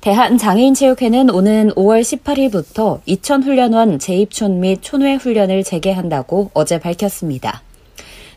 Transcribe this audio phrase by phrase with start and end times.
[0.00, 7.62] 대한장애인체육회는 오는 5월 18일부터 이천훈련원 재입촌 및 촌회 훈련을 재개한다고 어제 밝혔습니다.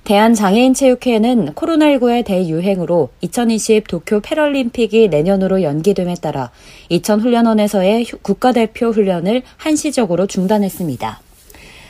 [0.04, 6.50] 대한장애인체육회는 코로나19의 대유행으로 2020 도쿄 패럴림픽이 내년으로 연기됨에 따라
[6.90, 11.22] 이천훈련원에서의 국가대표 훈련을 한시적으로 중단했습니다.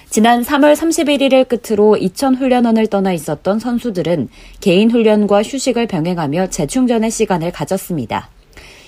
[0.10, 4.28] 지난 3월 31일을 끝으로 이천훈련원을 떠나 있었던 선수들은
[4.60, 8.30] 개인 훈련과 휴식을 병행하며 재충전의 시간을 가졌습니다.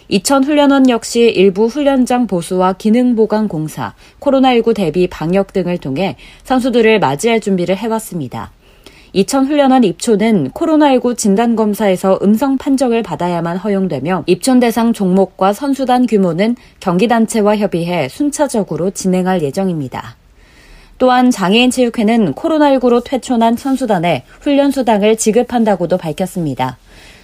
[0.10, 7.00] 이천 훈련원 역시 일부 훈련장 보수와 기능 보강 공사, 코로나19 대비 방역 등을 통해 선수들을
[7.00, 8.52] 맞이할 준비를 해왔습니다.
[9.14, 17.58] 이천 훈련원 입초는 코로나19 진단검사에서 음성 판정을 받아야만 허용되며 입촌 대상 종목과 선수단 규모는 경기단체와
[17.58, 20.18] 협의해 순차적으로 진행할 예정입니다.
[20.98, 26.78] 또한 장애인체육회는 코로나19로 퇴촌한 선수단에 훈련수당을 지급한다고도 밝혔습니다.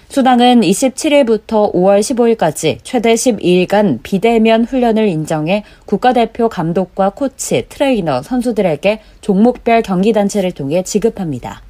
[0.09, 9.83] 수당은 27일부터 5월 15일까지 최대 12일간 비대면 훈련을 인정해 국가대표 감독과 코치, 트레이너, 선수들에게 종목별
[9.83, 11.61] 경기단체를 통해 지급합니다.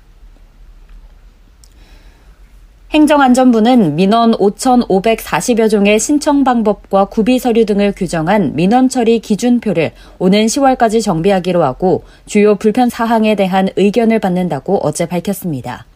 [2.92, 11.04] 행정안전부는 민원 5,540여 종의 신청 방법과 구비 서류 등을 규정한 민원 처리 기준표를 오는 10월까지
[11.04, 15.89] 정비하기로 하고 주요 불편 사항에 대한 의견을 받는다고 어제 밝혔습니다.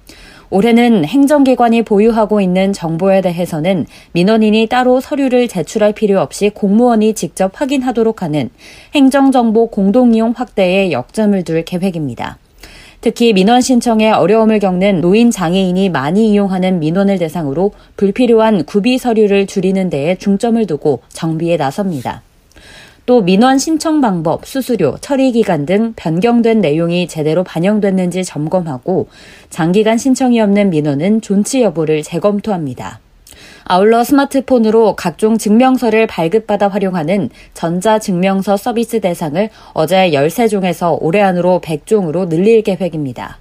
[0.50, 8.22] 올해는 행정기관이 보유하고 있는 정보에 대해서는 민원인이 따로 서류를 제출할 필요 없이 공무원이 직접 확인하도록
[8.22, 8.50] 하는
[8.96, 12.38] 행정정보 공동이용 확대에 역점을 둘 계획입니다.
[13.02, 19.90] 특히 민원 신청에 어려움을 겪는 노인 장애인이 많이 이용하는 민원을 대상으로 불필요한 구비 서류를 줄이는
[19.90, 22.22] 데에 중점을 두고 정비에 나섭니다.
[23.06, 29.10] 또 민원 신청 방법, 수수료, 처리 기간 등 변경된 내용이 제대로 반영됐는지 점검하고
[29.50, 33.02] 장기간 신청이 없는 민원은 존치 여부를 재검토합니다.
[33.66, 42.62] 아울러 스마트폰으로 각종 증명서를 발급받아 활용하는 전자증명서 서비스 대상을 어제 13종에서 올해 안으로 100종으로 늘릴
[42.62, 43.38] 계획입니다.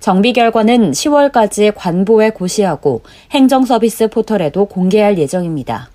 [0.00, 3.02] 정비 결과는 10월까지 관보에 고시하고
[3.32, 5.90] 행정서비스 포털에도 공개할 예정입니다.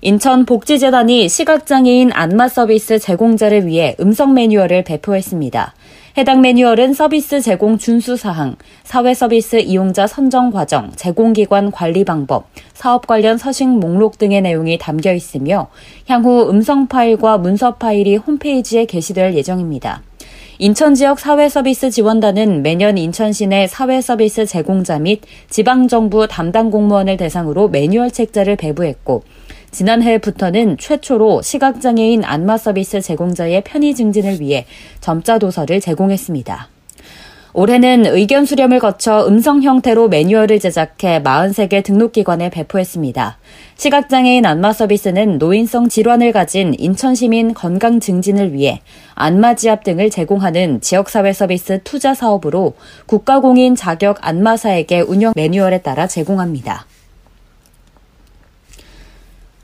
[0.00, 5.74] 인천복지재단이 시각장애인 안마 서비스 제공자를 위해 음성 매뉴얼을 배포했습니다.
[6.16, 8.54] 해당 매뉴얼은 서비스 제공 준수 사항,
[8.84, 15.12] 사회 서비스 이용자 선정 과정, 제공기관 관리 방법, 사업 관련 서식 목록 등의 내용이 담겨
[15.12, 15.68] 있으며
[16.06, 20.02] 향후 음성 파일과 문서 파일이 홈페이지에 게시될 예정입니다.
[20.60, 28.10] 인천 지역 사회서비스 지원단은 매년 인천시 내 사회서비스 제공자 및 지방정부 담당 공무원을 대상으로 매뉴얼
[28.10, 29.22] 책자를 배부했고
[29.70, 34.66] 지난해부터는 최초로 시각장애인 안마 서비스 제공자의 편의 증진을 위해
[35.00, 36.68] 점자 도서를 제공했습니다.
[37.54, 43.38] 올해는 의견 수렴을 거쳐 음성 형태로 매뉴얼을 제작해 43개 등록기관에 배포했습니다.
[43.76, 48.80] 시각장애인 안마 서비스는 노인성 질환을 가진 인천시민 건강 증진을 위해
[49.14, 52.74] 안마 지압 등을 제공하는 지역사회 서비스 투자 사업으로
[53.06, 56.86] 국가공인 자격 안마사에게 운영 매뉴얼에 따라 제공합니다.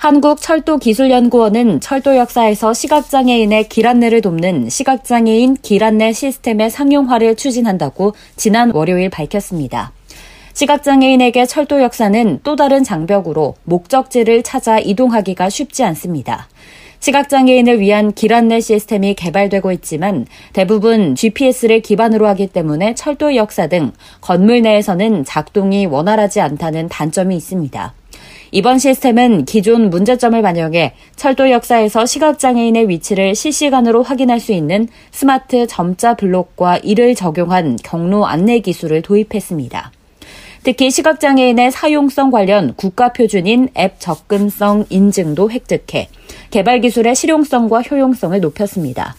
[0.05, 9.09] 한국철도기술연구원은 철도 역사에서 시각장애인의 길 안내를 돕는 시각장애인 길 안내 시스템의 상용화를 추진한다고 지난 월요일
[9.09, 9.93] 밝혔습니다.
[10.53, 16.49] 시각장애인에게 철도 역사는 또 다른 장벽으로 목적지를 찾아 이동하기가 쉽지 않습니다.
[17.01, 23.93] 시각장애인을 위한 길 안내 시스템이 개발되고 있지만 대부분 GPS를 기반으로 하기 때문에 철도 역사 등
[24.21, 27.95] 건물 내에서는 작동이 원활하지 않다는 단점이 있습니다.
[28.57, 36.15] 이번 시스템은 기존 문제점을 반영해 철도 역사에서 시각장애인의 위치를 실시간으로 확인할 수 있는 스마트 점자
[36.15, 39.91] 블록과 이를 적용한 경로 안내 기술을 도입했습니다.
[40.63, 46.09] 특히 시각장애인의 사용성 관련 국가 표준인 앱 접근성 인증도 획득해
[46.53, 49.17] 개발 기술의 실용성과 효용성을 높였습니다.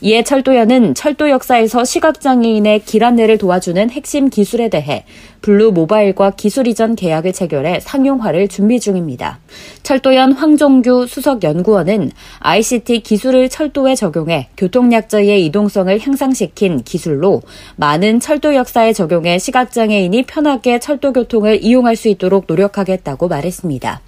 [0.00, 5.04] 이에 철도연은 철도 역사에서 시각장애인의 길 안내를 도와주는 핵심 기술에 대해
[5.40, 9.38] 블루 모바일과 기술 이전 계약을 체결해 상용화를 준비 중입니다.
[9.82, 17.42] 철도연 황종규 수석 연구원은 ICT 기술을 철도에 적용해 교통약자의 이동성을 향상시킨 기술로
[17.76, 24.00] 많은 철도 역사에 적용해 시각장애인이 편하게 철도 교통을 이용할 수 있도록 노력하겠다고 말했습니다.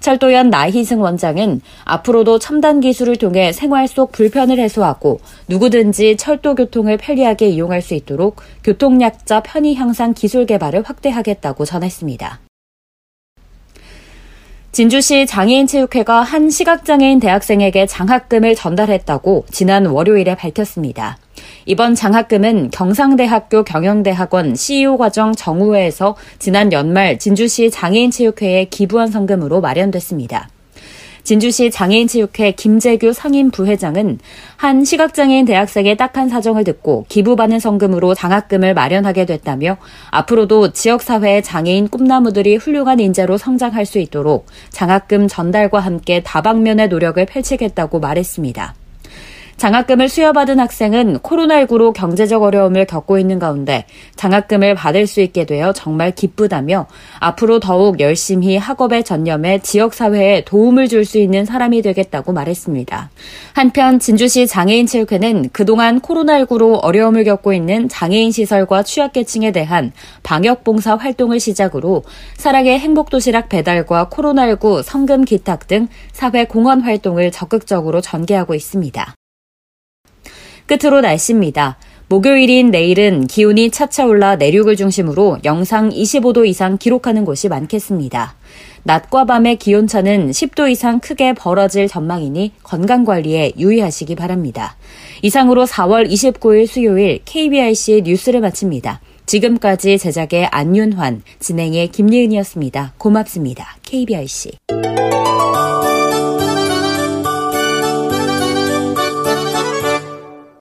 [0.00, 7.48] 철도연 나희승 원장은 앞으로도 첨단 기술을 통해 생활 속 불편을 해소하고 누구든지 철도 교통을 편리하게
[7.48, 12.40] 이용할 수 있도록 교통약자 편의 향상 기술 개발을 확대하겠다고 전했습니다.
[14.72, 21.16] 진주시 장애인체육회가 한 시각장애인 대학생에게 장학금을 전달했다고 지난 월요일에 밝혔습니다.
[21.66, 30.48] 이번 장학금은 경상대학교 경영대학원 CEO 과정 정우회에서 지난 연말 진주시 장애인체육회에 기부한 성금으로 마련됐습니다.
[31.26, 34.20] 진주시 장애인체육회 김재규 상임 부회장은
[34.56, 39.76] 한 시각장애인 대학생의 딱한 사정을 듣고 기부받은 성금으로 장학금을 마련하게 됐다며
[40.12, 47.98] 앞으로도 지역사회의 장애인 꿈나무들이 훌륭한 인재로 성장할 수 있도록 장학금 전달과 함께 다방면의 노력을 펼치겠다고
[47.98, 48.74] 말했습니다.
[49.56, 53.86] 장학금을 수여받은 학생은 코로나19로 경제적 어려움을 겪고 있는 가운데
[54.16, 56.86] 장학금을 받을 수 있게 되어 정말 기쁘다며
[57.20, 63.10] 앞으로 더욱 열심히 학업에 전념해 지역사회에 도움을 줄 수 있는 사람이 되겠다고 말했습니다.
[63.54, 69.92] 한편 진주시 장애인체육회는 그동안 코로나19로 어려움을 겪고 있는 장애인 시설과 취약계층에 대한
[70.22, 72.02] 방역봉사 활동을 시작으로
[72.36, 79.15] 사랑의 행복도시락 배달과 코로나19 성금 기탁 등 사회 공헌 활동을 적극적으로 전개하고 있습니다.
[80.66, 81.76] 끝으로 날씨입니다.
[82.08, 88.36] 목요일인 내일은 기온이 차차 올라 내륙을 중심으로 영상 25도 이상 기록하는 곳이 많겠습니다.
[88.84, 94.76] 낮과 밤의 기온차는 10도 이상 크게 벌어질 전망이니 건강관리에 유의하시기 바랍니다.
[95.22, 99.00] 이상으로 4월 29일 수요일 KBRC 뉴스를 마칩니다.
[99.26, 102.94] 지금까지 제작의 안윤환, 진행의 김예은이었습니다.
[102.96, 103.76] 고맙습니다.
[103.82, 104.52] KBRC.